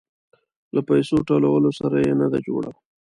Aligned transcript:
له 0.75 0.81
پيسو 0.89 1.15
ټولولو 1.29 1.69
سره 1.79 1.95
يې 2.05 2.13
نه 2.21 2.27
ده 2.31 2.39
جوړه. 2.47 2.71